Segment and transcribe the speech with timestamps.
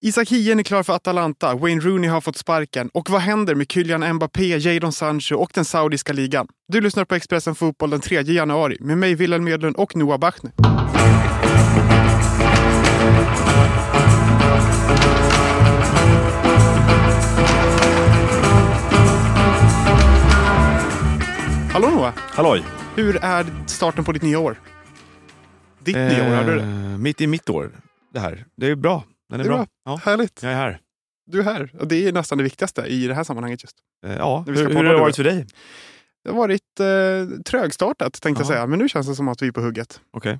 [0.00, 3.72] Isak Hien är klar för Atalanta, Wayne Rooney har fått sparken och vad händer med
[3.72, 6.48] Kylian Mbappé, Jadon Sancho och den saudiska ligan?
[6.68, 10.52] Du lyssnar på Expressen Fotboll den 3 januari med mig, Wilhelm Medlund och Noah Bachner.
[21.72, 22.12] Hallå Noah!
[22.16, 22.64] Halloj!
[22.96, 24.60] Hur är starten på ditt nya år?
[25.84, 26.62] Ditt nya år, hörde du det?
[26.64, 27.70] Eh, Mitt i mitt år.
[28.14, 28.44] Det här.
[28.56, 29.04] Det är bra.
[29.28, 29.56] Den är, Det är bra.
[29.56, 29.66] bra.
[29.84, 30.42] Ja, Härligt!
[30.42, 30.80] jag är här.
[31.30, 31.70] Du är här.
[31.80, 33.76] Och det är nästan det viktigaste i det här sammanhanget just.
[34.06, 35.46] Eh, Ja, hur, hur har det varit för dig?
[36.24, 38.54] Det har varit eh, trögstartat tänkte jag Ja.
[38.54, 40.00] säga, men nu känns det som att vi är på hugget.
[40.10, 40.32] Okej.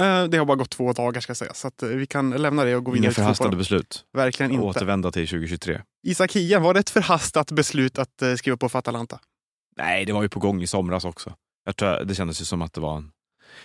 [0.00, 2.30] Eh, det har bara gått två dagar ska jag säga, så att, eh, vi kan
[2.30, 4.04] lämna det och gå vidare Inga förhastade beslut.
[4.12, 4.64] Verkligen inte.
[4.64, 5.82] Återvända till 2023.
[6.06, 9.20] Isak Hien, var det ett förhastat beslut att skriva på för Atalanta?
[9.76, 11.34] Nej, det var ju på gång i somras också.
[11.64, 13.10] Jag tror, det kändes ju som att det var en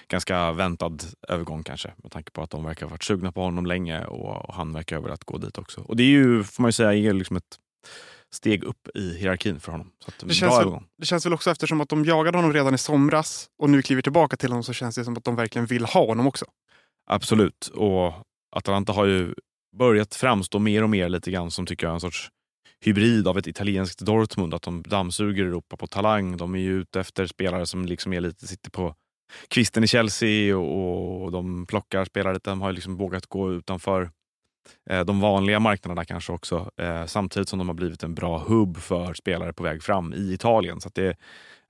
[0.07, 1.93] ganska väntad övergång kanske.
[1.97, 4.73] Med tanke på att de verkar ha varit sugna på honom länge och, och han
[4.73, 5.81] verkar ha velat gå dit också.
[5.81, 7.59] Och det är ju, får man ju säga, är liksom ett
[8.33, 9.91] steg upp i hierarkin för honom.
[9.99, 12.53] Så att, Det bra känns, väl, det känns väl också eftersom att de jagade honom
[12.53, 15.35] redan i somras och nu kliver tillbaka till honom så känns det som att de
[15.35, 16.45] verkligen vill ha honom också.
[17.09, 17.67] Absolut.
[17.67, 18.13] Och
[18.55, 19.33] Atalanta har ju
[19.77, 22.29] börjat framstå mer och mer lite grann som tycker jag en sorts
[22.79, 24.53] hybrid av ett italienskt Dortmund.
[24.53, 26.37] Att de dammsuger Europa på talang.
[26.37, 28.95] De är ju ute efter spelare som liksom är lite, sitter på
[29.47, 32.49] kvisten i Chelsea och, och de plockar spelare lite.
[32.49, 34.09] De har liksom vågat gå utanför
[34.89, 36.71] eh, de vanliga marknaderna kanske också.
[36.77, 40.33] Eh, samtidigt som de har blivit en bra hubb för spelare på väg fram i
[40.33, 40.81] Italien.
[40.81, 41.17] Så det,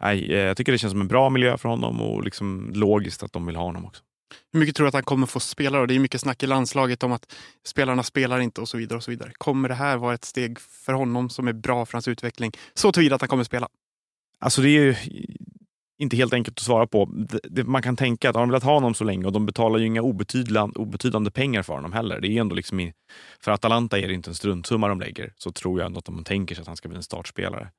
[0.01, 3.23] nej, eh, jag tycker det känns som en bra miljö för honom och liksom logiskt
[3.23, 4.03] att de vill ha honom också.
[4.53, 5.79] Hur mycket tror du att han kommer få spela?
[5.79, 5.85] Då?
[5.85, 8.97] Det är mycket snack i landslaget om att spelarna spelar inte och så vidare.
[8.97, 9.31] och så vidare.
[9.33, 12.51] Kommer det här vara ett steg för honom som är bra för hans utveckling?
[12.73, 13.67] Så tillvida att han kommer spela.
[14.39, 14.95] Alltså det är ju
[15.97, 17.05] inte helt enkelt att svara på.
[17.05, 19.45] Det, det, man kan tänka att har de velat ha honom så länge och de
[19.45, 22.19] betalar ju inga obetydliga, obetydande pengar för honom heller.
[22.19, 22.93] Det är ändå liksom i,
[23.39, 26.23] för Atalanta är det inte en struntsumma de lägger, så tror jag ändå att de
[26.23, 27.71] tänker sig att han ska bli en startspelare.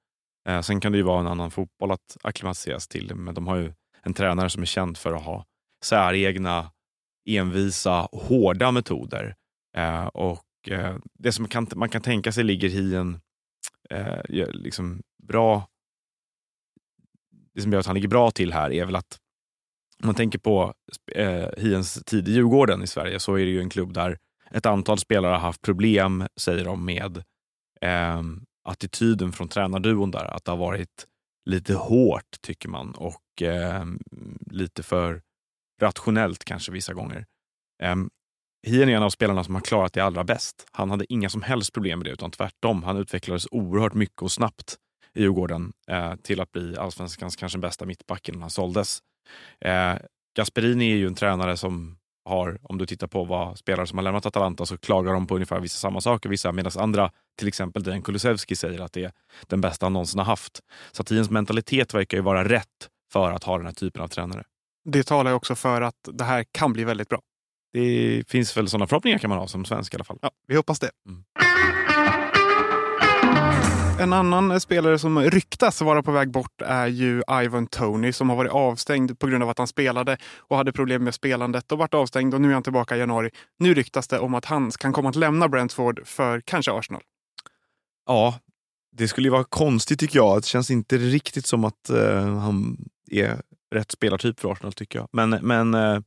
[0.48, 3.56] Eh, sen kan det ju vara en annan fotboll att acklimatiseras till, men de har
[3.56, 3.72] ju
[4.02, 5.44] en tränare som är känd för att ha
[5.84, 6.70] säregna,
[7.28, 9.34] envisa, hårda metoder.
[9.76, 13.20] Eh, och eh, Det som man kan, man kan tänka sig ligger i en
[13.90, 15.68] eh, liksom bra
[17.56, 19.18] det som gör att han ligger bra till här är väl att
[20.02, 20.74] om man tänker på
[21.12, 24.18] eh, Hiens tid i Djurgården i Sverige så är det ju en klubb där
[24.50, 27.16] ett antal spelare har haft problem, säger de, med
[27.80, 28.22] eh,
[28.68, 30.24] attityden från tränarduon där.
[30.24, 31.06] Att det har varit
[31.44, 33.84] lite hårt, tycker man, och eh,
[34.50, 35.22] lite för
[35.80, 37.26] rationellt kanske vissa gånger.
[37.82, 37.96] Eh,
[38.66, 40.66] Hien är en av spelarna som har klarat det allra bäst.
[40.72, 42.82] Han hade inga som helst problem med det, utan tvärtom.
[42.82, 44.76] Han utvecklades oerhört mycket och snabbt
[45.16, 48.98] i Djurgården eh, till att bli allsvenskans kanske bästa mittback innan han såldes.
[49.60, 49.94] Eh,
[50.36, 54.02] Gasperini är ju en tränare som har, om du tittar på vad spelare som har
[54.02, 57.82] lämnat Atalanta så klagar de på ungefär vissa samma saker, vissa medan andra, till exempel
[57.82, 59.12] Dejan Kulusevski, säger att det är
[59.46, 60.60] den bästa han någonsin har haft.
[61.10, 64.44] Hiens mentalitet verkar ju vara rätt för att ha den här typen av tränare.
[64.84, 67.20] Det talar ju också för att det här kan bli väldigt bra.
[67.72, 70.18] Det finns väl sådana förhoppningar kan man ha som svensk i alla fall.
[70.22, 70.90] Ja, vi hoppas det.
[71.08, 71.24] Mm.
[74.06, 78.28] En annan eh, spelare som ryktas vara på väg bort är ju Ivan Tony som
[78.30, 81.78] har varit avstängd på grund av att han spelade och hade problem med spelandet och
[81.78, 83.30] varit avstängd och nu är han tillbaka i januari.
[83.58, 87.02] Nu ryktas det om att han kan komma att lämna Brentford för kanske Arsenal.
[88.06, 88.38] Ja,
[88.92, 90.38] det skulle ju vara konstigt tycker jag.
[90.38, 92.76] Det känns inte riktigt som att eh, han
[93.10, 93.40] är
[93.74, 95.08] rätt spelartyp för Arsenal tycker jag.
[95.12, 96.00] Men, men eh,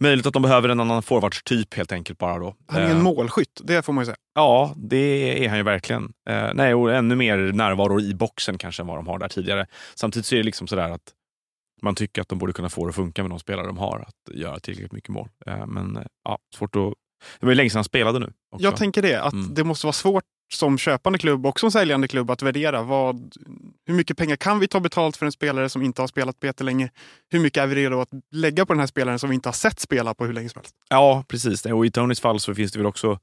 [0.00, 2.54] möjligt att de behöver en annan forwardstyp helt enkelt bara då.
[2.66, 4.16] Han är Eh, en målskytt, det får man ju säga.
[4.34, 6.12] Ja, det är han ju verkligen.
[6.28, 9.66] Eh, nej, och ännu mer närvaro i boxen kanske än vad de har där tidigare.
[9.94, 11.12] Samtidigt så är det liksom sådär att
[11.82, 14.04] man tycker att de borde kunna få det att funka med de spelare de har,
[14.08, 15.28] att göra tillräckligt mycket mål.
[15.46, 16.92] Eh, men eh, ja, svårt att...
[17.40, 18.32] Det var ju länge sedan han spelade nu.
[18.50, 18.64] Också.
[18.64, 19.54] Jag tänker det, att Mm.
[19.54, 23.34] det måste vara svårt som köpande klubb och som säljande klubb att värdera vad,
[23.86, 26.46] hur mycket pengar kan vi ta betalt för en spelare som inte har spelat på
[26.46, 26.90] jättelänge?
[27.30, 29.54] Hur mycket är vi redo att lägga på den här spelaren som vi inte har
[29.54, 30.74] sett spela på hur länge som helst?
[30.88, 31.66] Ja, precis.
[31.66, 33.18] Och i Tonys fall så finns det väl också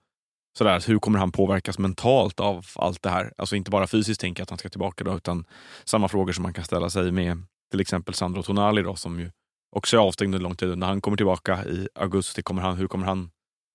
[0.57, 3.34] sådär, hur kommer han påverkas mentalt av allt det här?
[3.37, 5.46] Alltså inte bara fysiskt tänker jag att han ska tillbaka då, utan
[5.85, 9.31] samma frågor som man kan ställa sig med till exempel Sandro Tonali då, som ju
[9.76, 10.78] också är avstängd under lång tid.
[10.78, 13.31] När han kommer tillbaka i augusti, kommer han, hur kommer han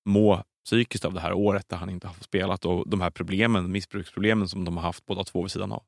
[0.09, 3.73] må psykiskt av det här året där han inte har spelat och de här problemen,
[3.73, 5.83] missbruksproblemen som de har haft båda två vid sidan av?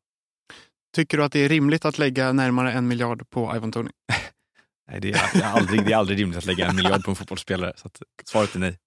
[0.94, 3.90] Tycker du att det är rimligt att lägga närmare en miljard på Ivan Tony?
[4.90, 7.10] Nej, det, är, det, är aldrig, det är aldrig rimligt att lägga en miljard på
[7.10, 7.72] en fotbollsspelare.
[7.76, 8.78] Så att, svaret är nej.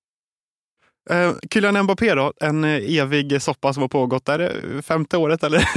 [1.12, 4.30] Uh, Kylian Mbappé då, en eh, evig soppa som har pågått.
[4.30, 5.60] Är det femte året eller?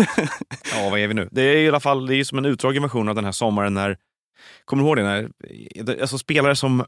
[0.74, 1.28] Ja, vad är vi nu?
[1.32, 3.74] Det är i alla fall det är som en utdragen version av den här sommaren
[3.74, 3.98] när,
[4.64, 5.02] kommer du ihåg det?
[5.02, 6.84] När, alltså spelare som,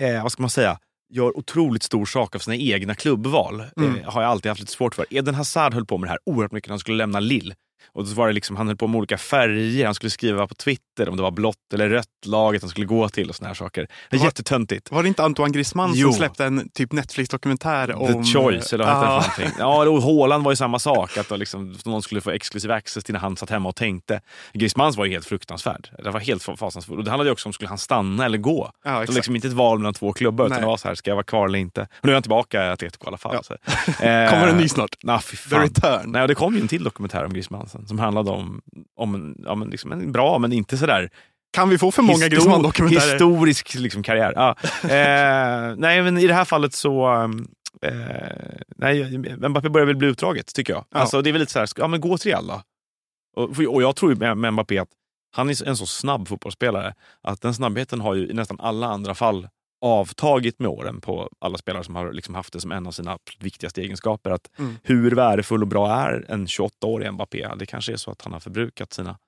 [0.00, 0.78] eh, vad ska man säga,
[1.10, 3.64] gör otroligt stor sak av sina egna klubbval.
[3.76, 3.96] Mm.
[3.96, 5.06] Eh, har jag alltid haft lite svårt för.
[5.10, 7.54] Eden Hazard höll på med det här oerhört mycket när han skulle lämna Lille.
[7.92, 10.54] Och så var det liksom, han höll på med olika färger, han skulle skriva på
[10.54, 13.54] Twitter om det var blått eller rött laget han skulle gå till och såna här
[13.54, 13.86] saker.
[14.10, 14.90] Det Var- jättetöntigt.
[14.90, 16.08] Var det inte Antoine Griezmann Jo.
[16.08, 18.24] som släppte en typ Netflix-dokumentär om...
[18.24, 19.88] The Choice, eller vad heter det Ja.
[19.88, 21.16] och Haaland var ju samma sak.
[21.18, 24.20] Att liksom, någon skulle få exklusiv access till när han satt hemma och tänkte.
[24.52, 25.90] Griezmanns var ju helt fruktansvärd.
[26.04, 26.98] Det var helt fasansfullt.
[26.98, 28.70] Och det handlade ju också om, skulle han stanna eller gå?
[28.84, 30.60] Ja, Det var liksom inte ett val mellan två klubbar, utan Nej.
[30.60, 31.80] det var så här, ska jag vara kvar eller inte?
[31.82, 33.36] Och nu är han tillbaka i Atletico i alla fall.
[33.48, 33.54] Ja.
[33.88, 34.96] Eh, Kommer en ny snart?
[35.02, 35.56] Nah, The.
[35.58, 36.12] Return.
[36.12, 38.60] Nej, och det kom ju en till dokumentär om Griezmann sen, som handlade om,
[38.96, 41.10] om men liksom en bra, men inte sådär
[41.52, 43.12] Kan vi få för många histor- Griezmann-dokumentärer?
[43.12, 44.32] historisk liksom, karriär.
[44.36, 44.56] Ja.
[44.82, 47.08] Eh, nej, men i det här fallet så...
[47.82, 47.90] Eh,
[48.76, 49.18] nej,
[49.48, 50.84] Mbappé börjar väl bli utdraget, tycker jag.
[50.90, 50.98] Ja.
[51.00, 52.62] Alltså, det är väl lite så här, ska- ja, men gå till då.
[53.36, 54.88] Och, och jag tror ju med, med Mbappé att
[55.36, 59.14] han är en så snabb fotbollsspelare att den snabbheten har ju i nästan alla andra
[59.14, 59.48] fall
[59.80, 63.18] avtagit med åren på alla spelare som har liksom haft det som en av sina
[63.40, 64.30] viktigaste egenskaper.
[64.30, 64.74] Att Mm.
[64.82, 67.48] Hur värdefull och bra är en 28-årig Mbappé?
[67.58, 69.18] Det kanske är så att han har förbrukat sina,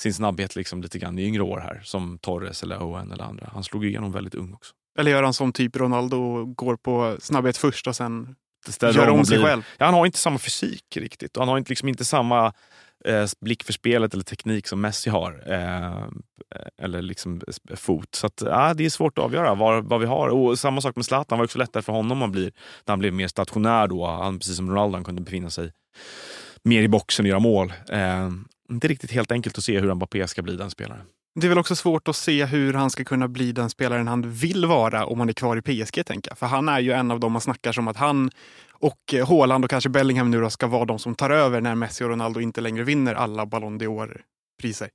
[0.00, 3.50] sin snabbhet liksom lite grann i yngre år här, som Torres eller Owen eller andra.
[3.52, 4.74] Han slog igenom väldigt ung också.
[4.98, 8.36] Eller gör han som typ Ronaldo går på snabbhet först och sen
[8.68, 9.62] Ställer gör om sig blir- själv?
[9.78, 12.52] Ja, han har inte samma fysik riktigt och han har inte, liksom inte samma
[13.04, 15.42] eh, blick för spelet eller teknik som Messi har.
[15.46, 16.08] Eh,
[16.78, 17.40] eller liksom
[17.74, 18.14] fot.
[18.14, 20.28] Så att, eh, det är svårt att avgöra vad, vad vi har.
[20.28, 22.42] Och samma sak med Zlatan, var också lättare för honom att bli,
[22.84, 24.06] när han blev mer stationär då.
[24.06, 25.72] Han, precis som Ronaldo, han kunde befinna sig
[26.62, 27.72] mer i boxen och göra mål.
[27.90, 28.30] Eh,
[28.70, 31.06] inte riktigt helt enkelt att se hur Mbappé ska bli den spelaren.
[31.40, 34.30] Det är väl också svårt att se hur han ska kunna bli den spelaren han
[34.30, 36.06] vill vara om han är kvar i PSG.
[36.06, 36.38] tänker jag.
[36.38, 38.30] För han är ju en av dem man snackar som att han
[38.72, 41.74] och eh, Haaland och kanske Bellingham nu då ska vara de som tar över när
[41.74, 44.88] Messi och Ronaldo inte längre vinner alla Ballon d'Or-priser.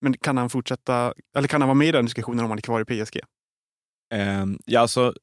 [0.00, 2.62] Men kan han fortsätta, eller kan han vara med i den diskussionen om han är
[2.62, 3.20] kvar i PSG?
[4.14, 5.14] Um, ehm, ja, alltså,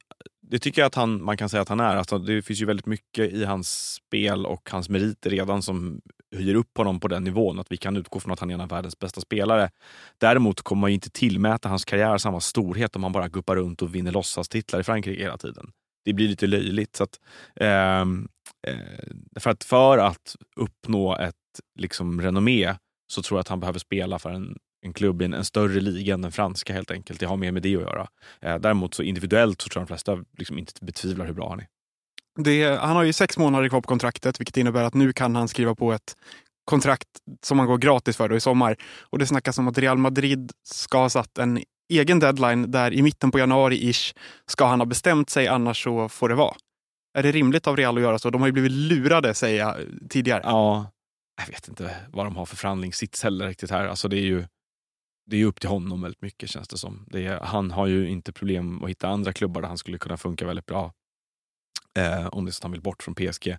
[0.42, 1.95] det tycker jag att han, man kan säga att han är.
[1.95, 6.01] Alltså, det finns ju väldigt mycket i hans spel och hans meriter redan som
[6.33, 7.59] höjer upp honom på den nivån.
[7.59, 9.69] Att vi kan utgå från att han är en av världens bästa spelare.
[10.18, 13.81] Däremot kommer man ju inte tillmäta hans karriär samma storhet om han bara guppar runt
[13.81, 15.71] och vinner låtsastitlar i Frankrike hela tiden.
[16.06, 16.95] Det blir lite löjligt.
[16.95, 17.19] Så att,
[17.56, 18.27] ehm,
[18.68, 18.77] eh,
[19.39, 21.35] för, att, för att uppnå ett
[21.80, 22.75] liksom, renommé
[23.07, 25.79] så tror jag att han behöver spela för en, en klubb i en, en större
[25.79, 27.19] liga än den franska helt enkelt.
[27.19, 28.07] Det har mer med det att göra.
[28.41, 31.59] Eh, däremot så individuellt så tror jag de flesta liksom inte betvivlar hur bra han
[31.59, 31.68] är.
[32.35, 35.47] Det, han har ju sex månader kvar på kontraktet, vilket innebär att nu kan han
[35.47, 36.15] skriva på ett
[36.65, 37.07] kontrakt
[37.41, 38.75] som han går gratis för då i sommar.
[39.01, 43.01] Och det snackas om att Real Madrid ska ha satt en egen deadline där i
[43.01, 44.15] mitten på januari-ish
[44.45, 46.56] ska han ha bestämt sig, annars så får det vara.
[47.18, 48.30] Är det rimligt av Real att göra så?
[48.30, 49.75] De har ju blivit lurade, säger jag
[50.09, 50.41] tidigare.
[50.44, 50.91] Ja,
[51.38, 53.88] jag vet inte vad de har för förhandlingssits heller riktigt här.
[53.88, 54.45] Alltså det är ju
[55.25, 57.06] det är upp till honom väldigt mycket känns det som.
[57.07, 60.18] Det är, han har ju inte problem att hitta andra klubbar där han skulle kunna
[60.18, 60.94] funka väldigt bra.
[61.98, 63.58] Eh, om det är så att han vill bort från PSG.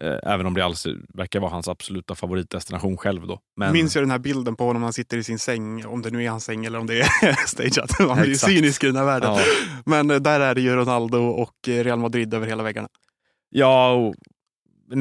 [0.00, 3.26] Eh, även om det alls verkar vara hans absoluta favoritdestination själv.
[3.26, 3.40] Då.
[3.56, 6.02] Men, Minns jag den här bilden på honom när han sitter i sin säng, om
[6.02, 7.98] det nu är hans säng eller om det är stageat.
[8.00, 9.30] Man blir ju cynisk i den här världen.
[9.34, 9.40] ja,
[9.86, 12.88] Men eh, där är det ju Ronaldo och eh, Real Madrid över hela väggarna.
[13.50, 14.14] ja och,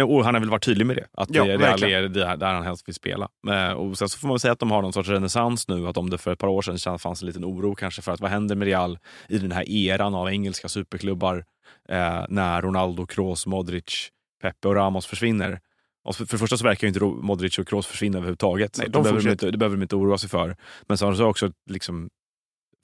[0.02, 1.08] och han har väl varit tydlig med det.
[1.14, 3.30] Att Ja, det, är där, där han helst vill spela.
[3.50, 5.88] Eh, och sen så får man väl säga att de har någon sorts renässans nu.
[5.88, 8.20] Att om det för ett par år sedan fanns en liten oro kanske för att
[8.20, 9.00] vad händer med Real
[9.30, 11.46] i den här eran av engelska superklubbar
[11.90, 14.10] eh, när Ronaldo, Kroos, Modric,
[14.42, 15.60] Pepe och Ramos försvinner.
[16.04, 18.78] Och för för det första så verkar ju inte Modric och Kroos försvinna överhuvudtaget.
[18.78, 20.56] Nej, de det, behöver de, inte, det behöver de inte oroa sig för.
[20.88, 22.10] Men har så också liksom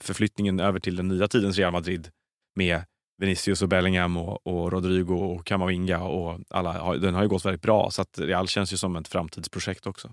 [0.04, 2.08] förflyttningen över till den nya tidens Real Madrid
[2.56, 2.82] med
[3.18, 7.62] Vinicius och Bellingham och, och Rodrigo och Camavinga och alla, den har ju gått väldigt
[7.62, 7.90] bra.
[7.90, 10.12] Så att Real känns ju som ett framtidsprojekt också.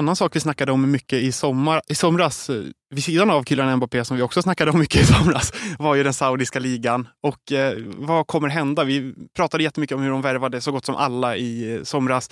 [0.00, 2.50] annan sak vi snackade om mycket i, sommar, i somras,
[2.90, 6.02] vid sidan av Kylian Mbappé som vi också snackade om mycket i somras, var ju
[6.02, 7.08] den saudiska ligan.
[7.22, 8.84] Och eh, vad kommer hända?
[8.84, 12.30] Vi pratade jättemycket om hur de värvade så gott som alla i eh, somras.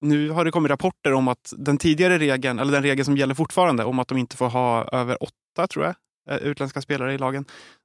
[0.00, 3.34] Nu har det kommit rapporter om att den tidigare regeln, eller den regeln som gäller
[3.34, 5.94] fortfarande, om att de inte får ha över åtta, tror jag,
[6.30, 7.44] eh, utländska spelare i lagen.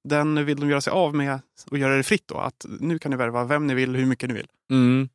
[0.09, 1.39] Den vill de göra sig av med
[1.71, 2.37] och göra det fritt då.
[2.37, 4.47] Att nu kan ni värva vem ni vill, hur mycket ni vill.
[4.71, 5.09] Mm.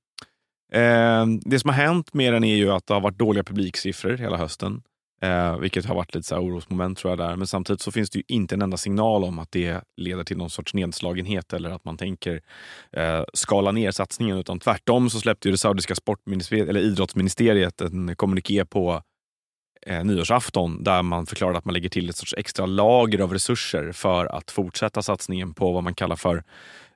[0.73, 4.17] Eh, det som har hänt med den är ju att det har varit dåliga publiksiffror
[4.17, 4.83] hela hösten.
[5.23, 7.37] Eh, vilket har varit lite så här orosmoment tror jag där.
[7.37, 10.37] Men samtidigt så finns det ju inte en enda signal om att det leder till
[10.37, 12.41] någon sorts nedslagenhet eller att man tänker
[12.93, 14.39] eh, skala ner satsningen.
[14.39, 19.03] Utan tvärtom så släppte ju det saudiska sportministeriet, eller idrottsministeriet en kommuniké på
[19.87, 23.93] eh, nyårsafton där man förklarade att man lägger till ett sorts extra lager av resurser
[23.93, 26.45] för att fortsätta satsningen på vad man kallar för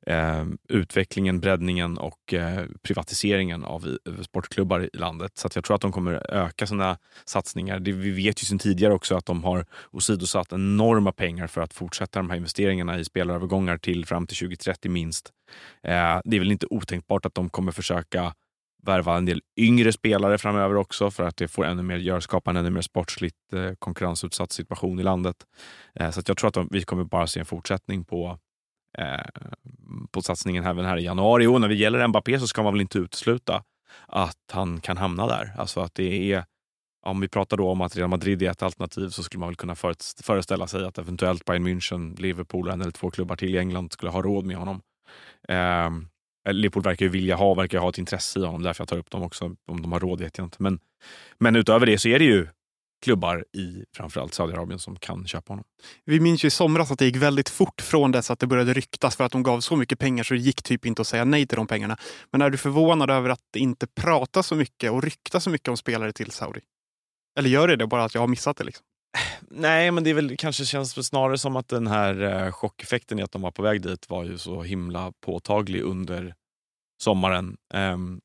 [0.06, 5.32] eh, utvecklingen, breddningen och eh, privatiseringen av eh, sportklubbar i landet.
[5.34, 7.78] Så jag tror att de kommer öka sina satsningar.
[7.78, 11.74] Det, vi vet ju sedan tidigare också att de har åsidosatt enorma pengar för att
[11.74, 15.32] fortsätta de här investeringarna i spelarövergångar till fram till 2030 minst.
[15.82, 18.34] Eh, det är väl inte otänkbart att de kommer försöka
[18.82, 22.50] värva en del yngre spelare framöver också för att det får ännu mer, gör, skapa
[22.50, 25.36] en ännu mer sportsligt eh, konkurrensutsatt situation i landet.
[25.94, 28.38] Eh, så jag tror att de, vi kommer bara se en fortsättning på
[28.98, 29.20] Eh,
[30.10, 31.46] på satsningen även här i januari.
[31.46, 33.62] Och när det gäller Mbappé så ska man väl inte utesluta
[34.06, 35.54] att han kan hamna där.
[35.58, 36.44] Alltså att det är,
[37.02, 39.56] om vi pratar då om att Real Madrid är ett alternativ så skulle man väl
[39.56, 39.74] kunna
[40.22, 43.92] föreställa sig att eventuellt Bayern München, Liverpool och en eller två klubbar till i England
[43.92, 44.82] skulle ha råd med honom.
[45.48, 46.08] Ehm,
[46.48, 48.98] eh, Liverpool verkar ju vilja ha, verkar ha ett intresse i honom, därför jag tar
[48.98, 49.44] upp dem också.
[49.44, 50.56] Om de har råd vet jag inte.
[50.60, 50.78] Men,
[51.38, 52.48] men utöver det så är det ju
[53.02, 55.64] klubbar i framförallt Saudiarabien som kan köpa honom.
[56.04, 58.72] Vi minns ju i somras att det gick väldigt fort från dess att det började
[58.72, 61.24] ryktas för att de gav så mycket pengar så det gick typ inte att säga
[61.24, 61.96] nej till de pengarna.
[62.32, 65.68] Men är du förvånad över att det inte pratas så mycket och ryktas så mycket
[65.68, 66.60] om spelare till Saudi?
[67.38, 68.64] Eller gör det det bara att jag har missat det?
[68.64, 68.84] Liksom?
[69.50, 73.22] Nej, men det är väl, kanske känns snarare som att den här eh, chockeffekten i
[73.22, 76.34] att de var på väg dit var ju så himla påtaglig under
[77.02, 77.56] sommaren.
[77.74, 78.20] Um,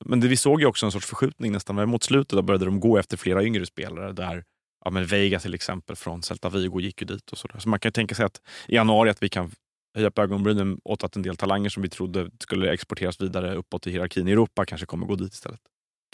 [0.00, 2.36] men det, vi såg ju också en sorts förskjutning nästan mot slutet.
[2.36, 4.12] Då började de gå efter flera yngre spelare.
[4.12, 4.44] Där
[4.84, 7.30] ja, men Veiga till exempel från Celta Vigo gick ju dit.
[7.30, 9.50] och Så, så man kan tänka sig att i januari att vi kan
[9.94, 13.86] höja på ögonbrynen åt att en del talanger som vi trodde skulle exporteras vidare uppåt
[13.86, 15.60] i hierarkin i Europa kanske kommer gå dit istället.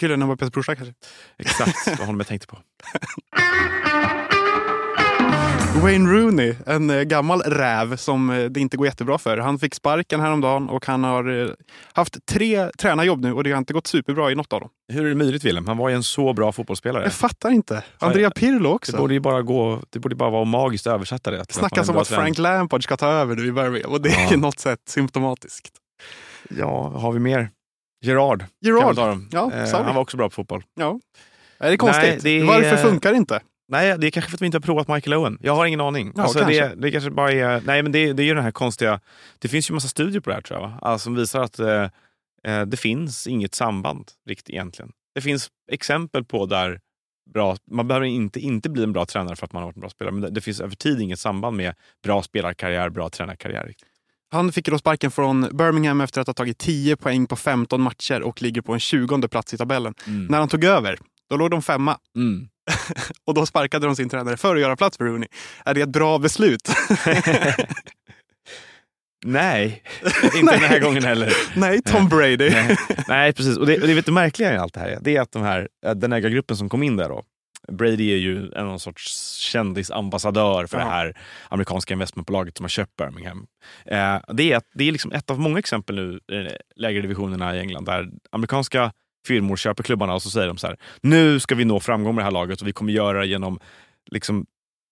[0.01, 0.95] Kylian Mbappés brorsa kanske?
[1.37, 2.59] Exakt, det var honom jag tänkte på.
[5.75, 9.39] Wayne Rooney, en eh, gammal räv som eh, det inte går jättebra för.
[9.39, 11.51] Han fick sparken häromdagen och han har eh,
[11.93, 14.71] haft tre tränarjobb nu och det har inte gått superbra i något av dem.
[14.93, 15.67] Hur är det möjligt Willem?
[15.67, 17.05] Han var ju en så bra fotbollsspelare.
[17.05, 17.85] Jag fattar inte.
[17.99, 18.93] Andrea Pirlo också.
[18.93, 21.53] Det borde ju bara, gå, det borde bara vara magiskt att översätta det.
[21.53, 24.37] Snackas om att Frank Lampard ska ta över nu i Birmingham och det är ja.
[24.37, 25.73] något sätt symptomatiskt.
[26.49, 27.51] Ja, har vi mer?
[28.05, 28.45] Gerard.
[28.61, 28.99] Gerard.
[29.31, 30.63] Ja, eh, han var också bra på fotboll.
[30.75, 31.01] Ja.
[31.59, 32.09] Är det konstigt?
[32.09, 32.45] Nej, det är...
[32.45, 33.41] Varför funkar det inte?
[33.71, 35.39] Nej, det är kanske för att vi inte har provat Michael Owen.
[35.41, 36.13] Jag har ingen aning.
[36.17, 36.69] Ja, alltså, kanske.
[36.69, 37.63] Det, det kanske bara är...
[37.65, 39.01] Nej, men det, det är ju den här konstiga...
[39.39, 41.89] Det finns ju massa studier på det här tror jag, alltså, som visar att eh,
[42.45, 44.93] eh, det finns inget samband riktigt egentligen.
[45.15, 46.81] Det finns exempel på där
[47.35, 49.81] bra, man behöver inte, inte bli en bra tränare för att man har varit en
[49.81, 51.75] bra spelare, men det, det finns över tid inget samband med
[52.05, 53.67] bra spelarkarriär, bra tränarkarriär.
[53.67, 53.89] Riktigt.
[54.31, 58.23] Han fick då sparken från Birmingham efter att ha tagit 10 poäng på 15 matcher
[58.23, 59.95] och ligger på en 20 plats i tabellen.
[60.07, 60.27] Mm.
[60.27, 60.99] När han tog över,
[61.31, 61.99] då låg de femma.
[62.17, 62.49] Mm.
[63.25, 65.29] och då sparkade de sin tränare för att göra plats för Rooney.
[65.65, 66.69] Är det ett bra beslut?
[69.25, 69.83] Nej,
[70.37, 71.33] inte den här gången heller.
[71.57, 72.51] Nej, Tom Brady.
[72.51, 72.77] Nej,
[73.09, 73.57] Nej precis.
[73.57, 75.69] Och det, det, vet du märkliga i allt det här det är att de här,
[75.95, 77.23] den ägargruppen som kom in där då,
[77.69, 80.85] Brady är ju en någon sorts kändisambassadör för ja.
[80.85, 81.17] det här
[81.49, 83.47] amerikanska investmentbolaget som har köpt Birmingham.
[83.85, 87.61] Eh, det är, det är liksom ett av många exempel nu i lägre divisionerna i
[87.61, 88.93] England där amerikanska
[89.27, 92.23] firmor köper klubbarna och så säger de så här, nu ska vi nå framgång med
[92.23, 93.61] det här laget och vi kommer göra det genom
[94.11, 94.47] liksom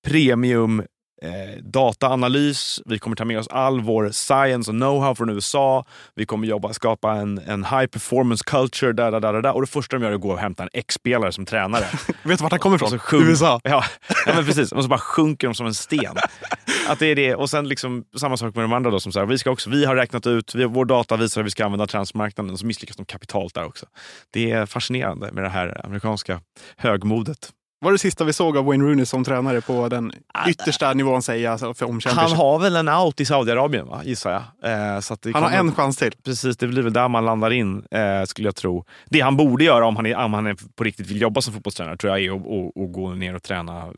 [0.07, 0.83] premium
[1.23, 2.81] eh, dataanalys.
[2.87, 5.85] Vi kommer ta med oss all vår science och know-how från USA.
[6.15, 8.93] Vi kommer jobba, skapa en, en high performance culture.
[8.93, 9.53] Där, där, där, där.
[9.53, 11.85] Och det första de gör är att gå och hämta en ex-spelare som tränare.
[12.23, 13.23] Vet du vart han kommer ifrån?
[13.23, 13.61] USA.
[13.65, 13.85] Ja,
[14.27, 14.73] ja men precis.
[14.73, 16.17] Och så bara sjunker de som en sten.
[16.89, 17.35] Att det är det.
[17.35, 18.91] Och sen liksom, samma sak med de andra.
[18.91, 21.41] Då, som så här, vi, ska också, vi har räknat ut, vi, vår data visar
[21.41, 23.87] att vi ska använda transmarknaden Och så misslyckas de kapitalt där också.
[24.31, 26.41] Det är fascinerande med det här amerikanska
[26.77, 30.13] högmodet var det sista vi såg av Wayne Rooney som tränare på den
[30.49, 34.31] yttersta nivån säger jag, för om Han har väl en out i Saudiarabien va, gissar
[34.31, 34.95] jag.
[34.95, 36.13] Eh, så han har en chans till.
[36.25, 38.85] Precis, det blir väl där man landar in eh, skulle jag tro.
[39.07, 41.55] Det han borde göra om han, är, om han är på riktigt vill jobba som
[41.55, 43.93] fotbollstränare tror jag är att, att, att gå ner och träna eh,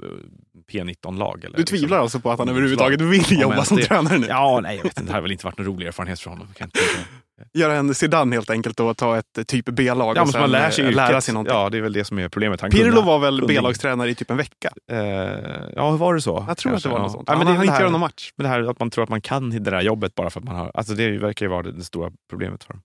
[0.72, 1.46] P19-lag.
[1.56, 4.26] Du tvivlar liksom, alltså på att han överhuvudtaget vill jobba som tränare nu?
[4.26, 5.12] Ja, nej jag vet inte.
[5.12, 6.48] Det har väl inte varit någon rolig erfarenhet för honom.
[7.52, 10.70] Göra en Zidane helt enkelt och ta ett typ B-lag ja, och sen man lär
[10.70, 11.56] sig, eh, lära sig någonting.
[11.56, 12.60] Ja, det är väl det som är problemet.
[12.60, 14.70] Han Pirlo var väl B-lagstränare i typ en vecka?
[14.92, 14.98] Uh,
[15.76, 16.44] ja, var det så?
[16.48, 17.02] Jag tror Kanske, att det var ja.
[17.02, 17.24] något sånt.
[17.28, 18.32] Ja, men han har inte gjort någon match.
[18.36, 20.44] Men det här att man tror att man kan det där jobbet bara för att
[20.44, 20.70] man har...
[20.74, 22.82] Alltså det verkar ju vara det, det stora problemet för dem.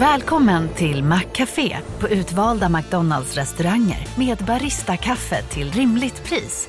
[0.00, 6.68] Välkommen till Maccafé på utvalda McDonalds restauranger med Baristakaffe till rimligt pris.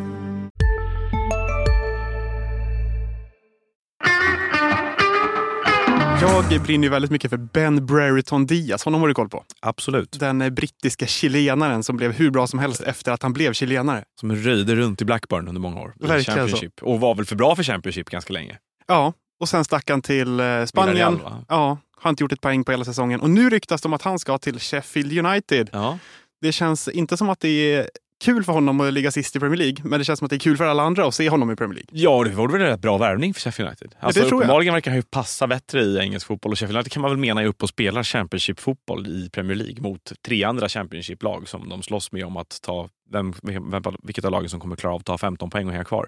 [6.21, 8.83] Jag brinner väldigt mycket för Ben Brereton Diaz.
[8.85, 9.43] Honom har du koll på?
[9.59, 10.19] Absolut.
[10.19, 14.03] Den eh, brittiska chilenaren som blev hur bra som helst efter att han blev chilenare.
[14.19, 15.93] Som röjde runt i Blackburn under många år.
[15.99, 16.83] Verkligen Championship.
[16.83, 18.57] Och var väl för bra för Championship ganska länge.
[18.87, 21.13] Ja, och sen stack han till eh, Spanien.
[21.13, 21.45] Villarreal?
[21.47, 23.21] Ja, har inte gjort ett poäng på hela säsongen.
[23.21, 25.69] Och nu ryktas det om att han ska till Sheffield United.
[25.73, 25.97] Ja.
[26.41, 27.89] Det känns inte som att det är
[28.21, 30.35] kul för honom att ligga sist i Premier League, men det känns som att det
[30.35, 31.89] är kul för alla andra att se honom i Premier League.
[31.91, 33.95] Ja, det vore väl en rätt bra värvning för Sheffield United.
[33.99, 34.31] Alltså, jag.
[34.31, 37.17] uppenbarligen verkar han ju passa bättre i engelsk fotboll och Sheffield United kan man väl
[37.17, 41.83] mena är upp och spelar Championship-fotboll i Premier League mot tre andra Championship-lag som de
[41.83, 45.05] slåss med om att ta vem, vem, vilket av lagen som kommer klara av att
[45.05, 46.07] ta 15 poäng och hänga kvar.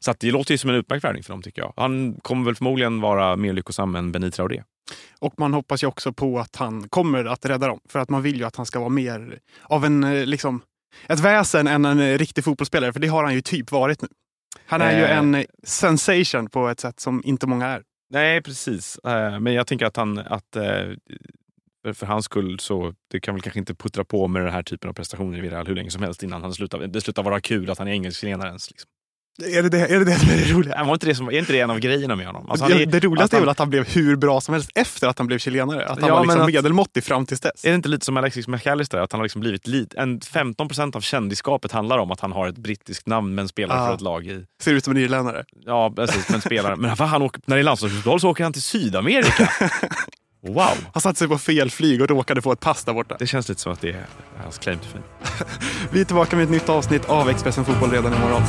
[0.00, 1.72] Så det låter ju som en utmärkt värvning för dem tycker jag.
[1.76, 4.62] Han kommer väl förmodligen vara mer lyckosam än Benit Traoré.
[5.18, 7.80] Och man hoppas ju också på att han kommer att rädda dem.
[7.88, 10.62] För att man vill ju att han ska vara mer av en, eh, liksom,
[11.08, 12.92] ett väsen än en riktig fotbollsspelare.
[12.92, 14.08] För det har han ju typ varit nu.
[14.66, 15.18] Han är ju Eh.
[15.18, 17.82] en eh, sensation på ett sätt som inte många är.
[18.10, 18.98] Nej, precis.
[18.98, 20.62] Eh, Men jag tänker att han, att eh,
[21.94, 24.90] för- hans skull så det kan väl kanske inte puttra på med den här typen
[24.90, 27.70] av prestationer i Villarreal hur länge som helst innan han slutar, det slutar vara kul
[27.70, 28.70] att han är engelsk-chilenare ens.
[28.70, 28.88] Liksom.
[29.44, 30.84] Är det det, är det, det som är det roliga?
[30.84, 32.50] Var inte det, som, är inte det en av grejerna med honom?
[32.50, 35.08] Alltså, är, det roligaste han- är väl att han blev hur bra som helst efter
[35.08, 35.86] att han blev chilenare.
[35.86, 37.64] Att han Ja, var liksom att- medelmåttig fram tills dess.
[37.64, 38.98] Är det inte lite som Alexis McAllister?
[38.98, 42.32] Att han har liksom blivit lit, en 15 procent av kändisskapet handlar om att han
[42.32, 43.86] har ett brittiskt namn men spelar Ah.
[43.86, 44.44] för ett lag i...
[44.62, 45.44] Ser ut som en irländare.
[45.66, 46.28] Ja, precis.
[46.30, 46.76] Men spelar.
[46.76, 49.50] Men han åker, när det är landslagsfotboll så åker han till Sydamerika.
[50.44, 50.76] Wow!
[50.92, 53.16] Han satte sig på fel flyg och råkade få ett pass där borta.
[53.18, 54.06] Det känns lite som att det är
[54.42, 55.04] hans claim to fame.
[55.92, 58.42] Vi är tillbaka med ett nytt avsnitt av Expressen Fotboll redan imorgon.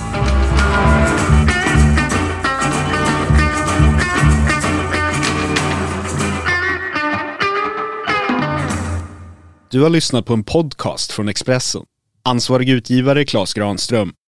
[9.69, 11.83] Du har lyssnat på en podcast från Expressen.
[12.23, 14.13] Ansvarig utgivare Klas Granström